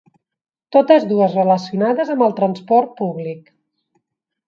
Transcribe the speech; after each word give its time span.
Totes 0.75 1.05
dues 1.11 1.35
relacionades 1.41 2.11
amb 2.17 2.27
el 2.31 2.37
transport 2.43 2.99
públic. 3.05 3.57